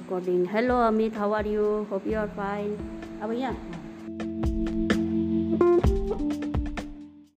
recording. 0.00 0.44
Hello 0.46 0.76
Amit, 0.88 1.12
how 1.14 1.32
are 1.34 1.46
you? 1.46 1.86
Hope 1.90 2.06
you 2.06 2.16
are 2.16 2.30
fine. 2.36 2.72
अब 3.22 3.32
यहाँ 3.32 3.89